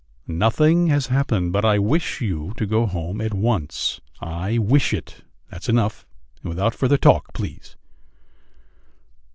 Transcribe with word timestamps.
"Nothing 0.25 0.87
has 0.87 1.05
happened, 1.13 1.53
but 1.53 1.63
I 1.63 1.77
wish 1.77 2.21
you 2.21 2.53
to 2.57 2.65
go 2.65 2.87
home 2.87 3.21
at 3.21 3.35
once.... 3.35 4.01
I 4.19 4.57
wish 4.57 4.95
it; 4.95 5.21
that's 5.51 5.69
enough, 5.69 6.07
and 6.41 6.49
without 6.49 6.73
further 6.73 6.97
talk, 6.97 7.33
please." 7.33 7.75